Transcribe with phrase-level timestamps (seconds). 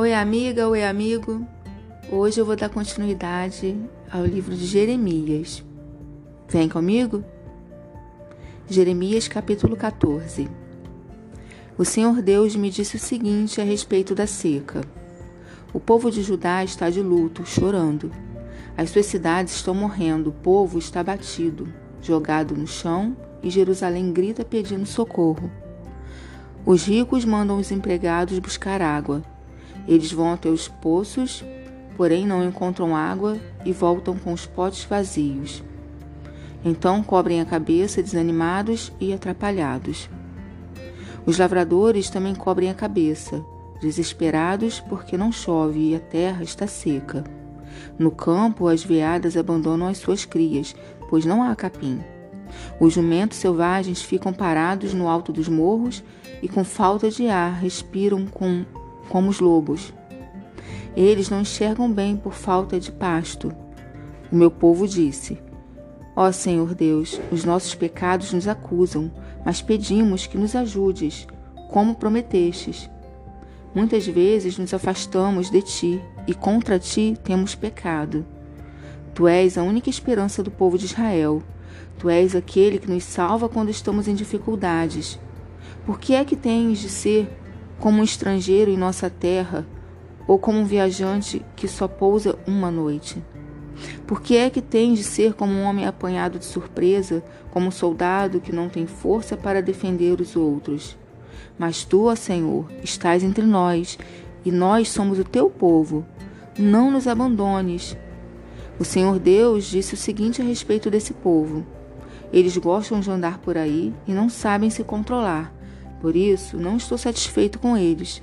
[0.00, 1.44] Oi, amiga, oi, amigo.
[2.08, 3.76] Hoje eu vou dar continuidade
[4.08, 5.64] ao livro de Jeremias.
[6.48, 7.24] Vem comigo?
[8.68, 10.48] Jeremias, capítulo 14.
[11.76, 14.82] O Senhor Deus me disse o seguinte a respeito da seca:
[15.72, 18.12] O povo de Judá está de luto, chorando.
[18.76, 21.66] As suas cidades estão morrendo, o povo está batido,
[22.00, 25.50] jogado no chão, e Jerusalém grita pedindo socorro.
[26.64, 29.24] Os ricos mandam os empregados buscar água
[29.88, 31.42] eles vão até os poços,
[31.96, 35.64] porém não encontram água e voltam com os potes vazios.
[36.62, 40.10] Então cobrem a cabeça, desanimados e atrapalhados.
[41.24, 43.42] Os lavradores também cobrem a cabeça,
[43.80, 47.24] desesperados porque não chove e a terra está seca.
[47.98, 50.76] No campo, as veadas abandonam as suas crias,
[51.08, 52.00] pois não há capim.
[52.80, 56.02] Os jumentos selvagens ficam parados no alto dos morros
[56.42, 58.64] e, com falta de ar, respiram com
[59.08, 59.92] como os lobos.
[60.96, 63.54] Eles não enxergam bem por falta de pasto.
[64.30, 65.38] O meu povo disse:
[66.16, 69.10] Ó Senhor Deus, os nossos pecados nos acusam,
[69.44, 71.26] mas pedimos que nos ajudes,
[71.70, 72.90] como prometestes.
[73.74, 78.26] Muitas vezes nos afastamos de ti e contra ti temos pecado.
[79.14, 81.42] Tu és a única esperança do povo de Israel.
[81.98, 85.18] Tu és aquele que nos salva quando estamos em dificuldades.
[85.84, 87.30] Por que é que tens de ser
[87.78, 89.66] como um estrangeiro em nossa terra
[90.26, 93.22] ou como um viajante que só pousa uma noite?
[94.06, 97.70] Por que é que tens de ser como um homem apanhado de surpresa, como um
[97.70, 100.96] soldado que não tem força para defender os outros?
[101.58, 103.98] Mas tu, ó Senhor, estás entre nós,
[104.44, 106.04] e nós somos o teu povo.
[106.58, 107.96] Não nos abandones.
[108.78, 111.64] O Senhor Deus disse o seguinte a respeito desse povo:
[112.32, 115.52] Eles gostam de andar por aí e não sabem se controlar.
[116.00, 118.22] Por isso, não estou satisfeito com eles.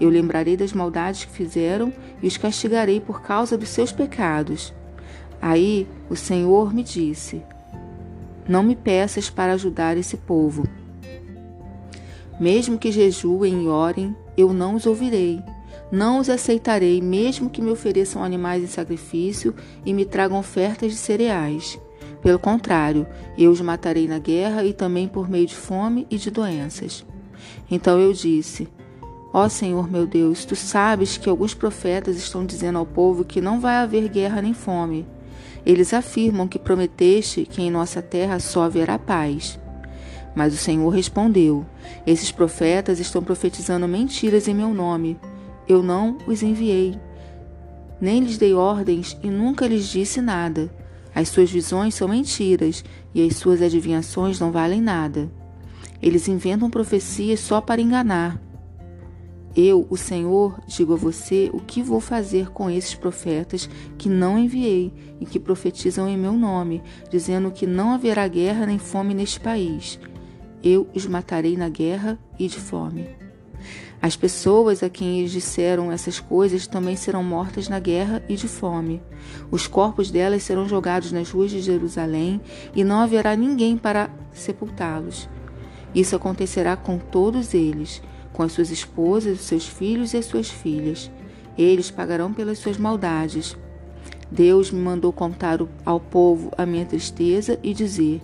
[0.00, 1.92] Eu lembrarei das maldades que fizeram
[2.22, 4.74] e os castigarei por causa dos seus pecados.
[5.40, 7.42] Aí o Senhor me disse:
[8.48, 10.64] Não me peças para ajudar esse povo.
[12.40, 15.40] Mesmo que jejuem e orem, eu não os ouvirei.
[15.92, 20.96] Não os aceitarei, mesmo que me ofereçam animais em sacrifício e me tragam ofertas de
[20.96, 21.78] cereais.
[22.22, 23.06] Pelo contrário,
[23.36, 27.04] eu os matarei na guerra e também por meio de fome e de doenças.
[27.70, 28.68] Então eu disse:
[29.32, 33.60] Ó Senhor meu Deus, tu sabes que alguns profetas estão dizendo ao povo que não
[33.60, 35.06] vai haver guerra nem fome.
[35.64, 39.58] Eles afirmam que prometeste que em nossa terra só haverá paz.
[40.34, 41.64] Mas o Senhor respondeu:
[42.06, 45.18] Esses profetas estão profetizando mentiras em meu nome.
[45.68, 46.98] Eu não os enviei.
[48.00, 50.70] Nem lhes dei ordens e nunca lhes disse nada.
[51.14, 55.30] As suas visões são mentiras e as suas adivinhações não valem nada.
[56.02, 58.40] Eles inventam profecias só para enganar.
[59.54, 63.68] Eu, o Senhor, digo a você o que vou fazer com esses profetas
[63.98, 68.78] que não enviei e que profetizam em meu nome, dizendo que não haverá guerra nem
[68.78, 70.00] fome neste país.
[70.62, 73.06] Eu os matarei na guerra e de fome.
[74.00, 78.48] As pessoas a quem eles disseram essas coisas também serão mortas na guerra e de
[78.48, 79.02] fome.
[79.50, 82.40] Os corpos delas serão jogados nas ruas de Jerusalém
[82.74, 85.28] e não haverá ninguém para sepultá-los.
[85.94, 90.48] Isso acontecerá com todos eles, com as suas esposas, os seus filhos e as suas
[90.48, 91.10] filhas.
[91.56, 93.56] Eles pagarão pelas suas maldades.
[94.30, 98.22] Deus me mandou contar ao povo a minha tristeza e dizer: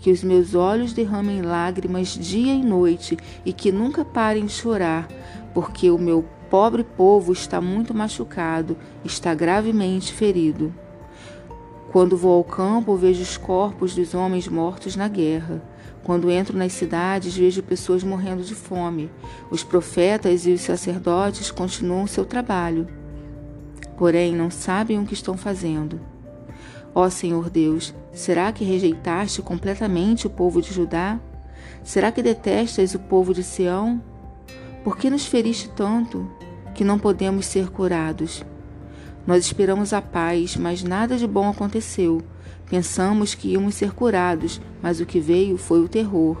[0.00, 5.08] que os meus olhos derramem lágrimas dia e noite e que nunca parem de chorar,
[5.52, 10.74] porque o meu pobre povo está muito machucado, está gravemente ferido.
[11.92, 15.62] Quando vou ao campo, vejo os corpos dos homens mortos na guerra.
[16.02, 19.10] Quando entro nas cidades, vejo pessoas morrendo de fome.
[19.50, 22.86] Os profetas e os sacerdotes continuam seu trabalho,
[23.98, 26.00] porém não sabem o que estão fazendo.
[26.94, 31.20] Ó Senhor Deus, será que rejeitaste completamente o povo de Judá?
[31.84, 34.02] Será que detestas o povo de Sião?
[34.82, 36.28] Por que nos feriste tanto
[36.74, 38.42] que não podemos ser curados?
[39.26, 42.22] Nós esperamos a paz, mas nada de bom aconteceu.
[42.70, 46.40] Pensamos que íamos ser curados, mas o que veio foi o terror.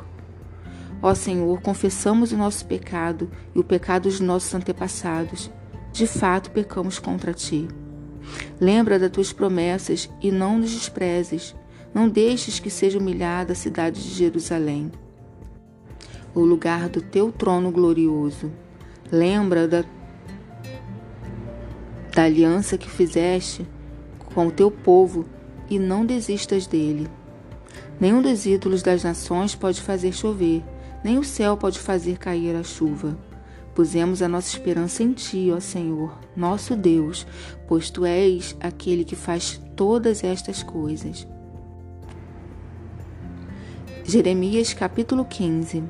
[1.02, 5.50] Ó Senhor, confessamos o nosso pecado e o pecado dos nossos antepassados.
[5.92, 7.66] De fato, pecamos contra ti.
[8.60, 11.56] Lembra das tuas promessas e não nos desprezes.
[11.92, 14.92] Não deixes que seja humilhada a cidade de Jerusalém,
[16.32, 18.52] o lugar do teu trono glorioso.
[19.10, 19.84] Lembra da,
[22.14, 23.66] da aliança que fizeste
[24.32, 25.26] com o teu povo
[25.70, 27.08] e não desistas dele.
[28.00, 30.62] Nenhum dos ídolos das nações pode fazer chover,
[31.04, 33.16] nem o céu pode fazer cair a chuva.
[33.74, 37.26] Pusemos a nossa esperança em Ti, ó Senhor, nosso Deus,
[37.68, 41.26] pois Tu és aquele que faz todas estas coisas.
[44.04, 45.84] Jeremias capítulo 15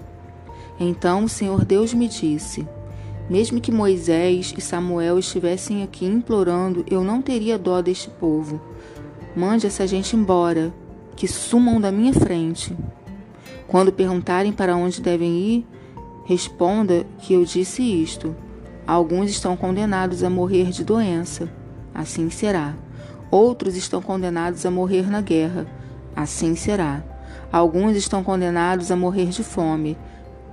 [0.79, 2.69] Então o Senhor Deus me disse:
[3.31, 8.61] Mesmo que Moisés e Samuel estivessem aqui implorando, eu não teria dó deste povo.
[9.35, 10.73] Mande essa gente embora,
[11.15, 12.77] que sumam da minha frente.
[13.69, 15.67] Quando perguntarem para onde devem ir,
[16.25, 18.35] responda que eu disse isto.
[18.87, 21.49] Alguns estão condenados a morrer de doença,
[21.95, 22.75] assim será.
[23.31, 25.67] Outros estão condenados a morrer na guerra,
[26.17, 27.05] assim será.
[27.53, 29.97] Alguns estão condenados a morrer de fome,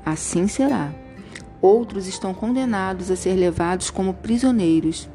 [0.06, 0.92] assim será.
[1.60, 5.10] Outros estão condenados a ser levados como prisioneiros,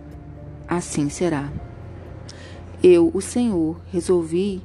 [0.67, 1.49] assim será.
[2.83, 4.61] Eu, o Senhor, resolvi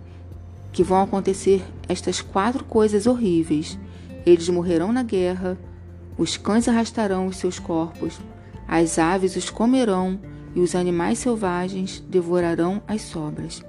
[0.71, 3.77] que vão acontecer estas quatro coisas horríveis.
[4.25, 5.55] Eles morrerão na guerra,
[6.17, 8.19] os cães arrastarão os seus corpos,
[8.67, 10.19] as aves os comerão
[10.55, 13.63] e os animais selvagens devorarão as sobras.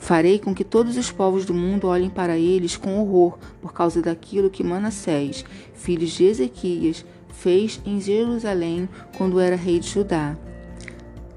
[0.00, 4.02] Farei com que todos os povos do mundo olhem para eles com horror por causa
[4.02, 5.44] daquilo que Manassés,
[5.74, 10.36] filho de Ezequias, fez em Jerusalém quando era rei de Judá.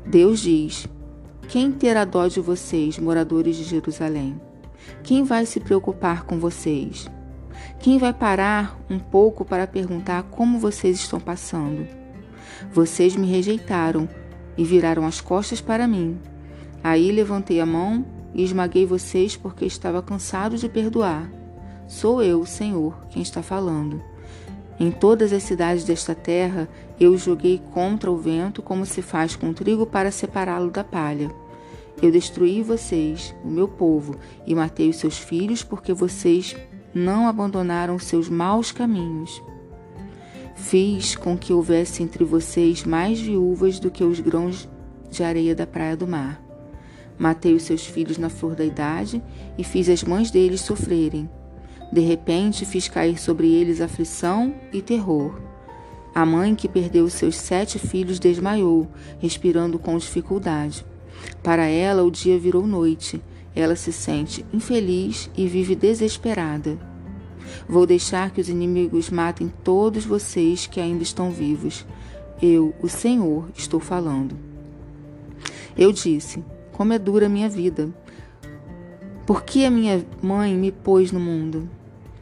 [0.03, 0.87] Deus diz:
[1.49, 4.39] Quem terá dó de vocês, moradores de Jerusalém?
[5.01, 7.09] Quem vai se preocupar com vocês?
[7.79, 11.87] Quem vai parar um pouco para perguntar como vocês estão passando?
[12.71, 14.07] Vocês me rejeitaram
[14.55, 16.19] e viraram as costas para mim.
[16.83, 21.31] Aí levantei a mão e esmaguei vocês porque estava cansado de perdoar.
[21.87, 23.99] Sou eu, Senhor, quem está falando.
[24.79, 29.53] Em todas as cidades desta terra eu joguei contra o vento, como se faz com
[29.53, 31.29] trigo para separá-lo da palha.
[32.01, 34.15] Eu destruí vocês, o meu povo,
[34.47, 36.55] e matei os seus filhos, porque vocês
[36.93, 39.41] não abandonaram os seus maus caminhos.
[40.55, 44.69] Fiz com que houvesse entre vocês mais viúvas do que os grãos
[45.09, 46.41] de areia da praia do mar.
[47.17, 49.21] Matei os seus filhos na flor da idade
[49.57, 51.29] e fiz as mães deles sofrerem.
[51.91, 55.39] De repente fiz cair sobre eles aflição e terror.
[56.13, 58.87] A mãe que perdeu seus sete filhos desmaiou,
[59.19, 60.85] respirando com dificuldade.
[61.41, 63.21] Para ela, o dia virou noite.
[63.55, 66.77] Ela se sente infeliz e vive desesperada.
[67.67, 71.85] Vou deixar que os inimigos matem todos vocês que ainda estão vivos.
[72.41, 74.37] Eu, o Senhor, estou falando.
[75.77, 77.89] Eu disse: Como é dura a minha vida.
[79.25, 81.69] Por que a minha mãe me pôs no mundo?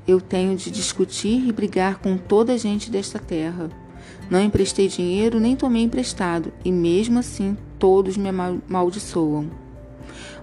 [0.07, 3.69] Eu tenho de discutir e brigar com toda a gente desta terra.
[4.29, 9.49] Não emprestei dinheiro nem tomei emprestado, e mesmo assim todos me amaldiçoam.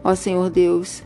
[0.02, 1.02] Ó Senhor Deus,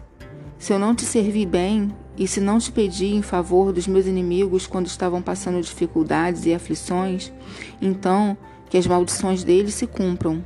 [0.58, 4.06] se eu não te servi bem e se não te pedi em favor dos meus
[4.06, 7.32] inimigos quando estavam passando dificuldades e aflições,
[7.80, 8.36] então
[8.68, 10.42] que as maldições deles se cumpram.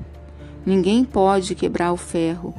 [0.66, 2.54] Ninguém pode quebrar o ferro,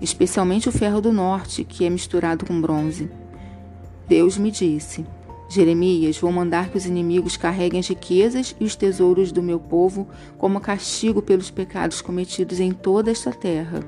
[0.00, 3.10] especialmente o ferro do norte, que é misturado com bronze.
[4.06, 5.04] Deus me disse:
[5.48, 10.06] Jeremias, vou mandar que os inimigos carreguem as riquezas e os tesouros do meu povo
[10.36, 13.80] como castigo pelos pecados cometidos em toda esta terra.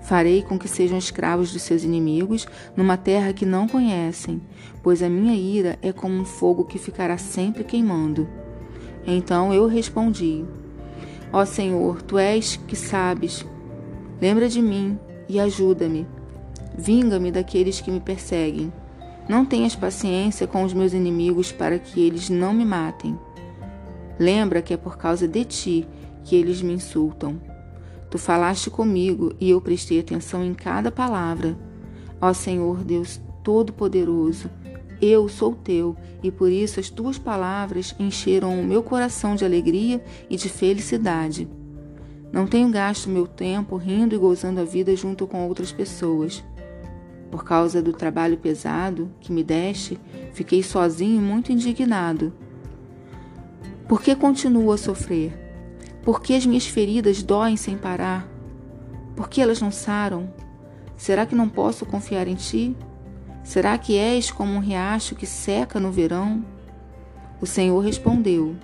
[0.00, 2.46] Farei com que sejam escravos dos seus inimigos
[2.76, 4.40] numa terra que não conhecem,
[4.82, 8.28] pois a minha ira é como um fogo que ficará sempre queimando.
[9.06, 10.44] Então eu respondi:
[11.32, 13.44] Ó Senhor, tu és que sabes.
[14.20, 16.06] Lembra de mim e ajuda-me.
[16.76, 18.72] Vinga-me daqueles que me perseguem
[19.28, 23.18] não tenhas paciência com os meus inimigos para que eles não me matem.
[24.18, 25.88] Lembra que é por causa de ti
[26.24, 27.40] que eles me insultam.
[28.10, 31.56] Tu falaste comigo e eu prestei atenção em cada palavra.
[32.20, 34.48] Ó Senhor Deus Todo-Poderoso,
[35.00, 40.02] eu sou teu e por isso as tuas palavras encheram o meu coração de alegria
[40.30, 41.48] e de felicidade.
[42.32, 46.42] Não tenho gasto meu tempo rindo e gozando a vida junto com outras pessoas.
[47.30, 49.98] Por causa do trabalho pesado que me deste,
[50.32, 52.32] fiquei sozinho e muito indignado.
[53.88, 55.36] Por que continuo a sofrer?
[56.02, 58.28] Por que as minhas feridas doem sem parar?
[59.14, 60.32] Por que elas não saram?
[60.96, 62.76] Será que não posso confiar em ti?
[63.42, 66.44] Será que és como um riacho que seca no verão?
[67.40, 68.56] O Senhor respondeu: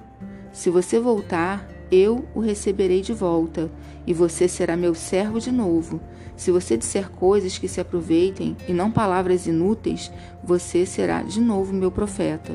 [0.52, 3.70] Se você voltar, eu o receberei de volta,
[4.06, 6.00] e você será meu servo de novo.
[6.42, 10.10] Se você disser coisas que se aproveitem e não palavras inúteis,
[10.42, 12.52] você será de novo meu profeta.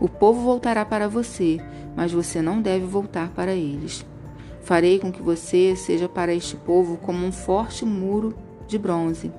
[0.00, 1.60] O povo voltará para você,
[1.94, 4.02] mas você não deve voltar para eles.
[4.62, 8.34] Farei com que você seja para este povo como um forte muro
[8.66, 9.30] de bronze.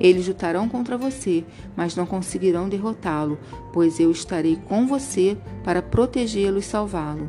[0.00, 1.44] Eles lutarão contra você,
[1.76, 3.38] mas não conseguirão derrotá-lo,
[3.70, 7.28] pois eu estarei com você para protegê-lo e salvá-lo.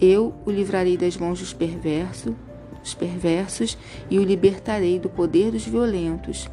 [0.00, 2.34] Eu o livrarei das mãos dos perversos,
[2.82, 3.76] dos perversos
[4.10, 6.48] e o libertarei do poder dos violentos.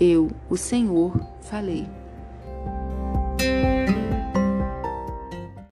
[0.00, 1.86] Eu, o Senhor, falei.